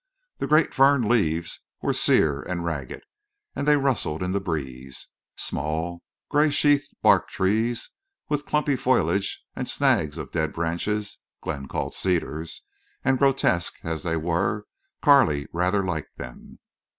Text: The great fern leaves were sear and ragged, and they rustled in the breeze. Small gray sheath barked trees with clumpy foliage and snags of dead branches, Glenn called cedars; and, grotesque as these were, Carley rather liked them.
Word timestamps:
The 0.39 0.47
great 0.47 0.73
fern 0.73 1.03
leaves 1.03 1.59
were 1.83 1.93
sear 1.93 2.41
and 2.41 2.65
ragged, 2.65 3.03
and 3.55 3.67
they 3.67 3.77
rustled 3.77 4.23
in 4.23 4.31
the 4.31 4.41
breeze. 4.41 5.09
Small 5.35 6.01
gray 6.27 6.49
sheath 6.49 6.87
barked 7.03 7.29
trees 7.29 7.91
with 8.27 8.47
clumpy 8.47 8.75
foliage 8.75 9.45
and 9.55 9.69
snags 9.69 10.17
of 10.17 10.31
dead 10.31 10.53
branches, 10.53 11.19
Glenn 11.43 11.67
called 11.67 11.93
cedars; 11.93 12.63
and, 13.05 13.19
grotesque 13.19 13.75
as 13.83 14.01
these 14.01 14.17
were, 14.17 14.65
Carley 15.03 15.45
rather 15.53 15.83
liked 15.85 16.17
them. 16.17 16.57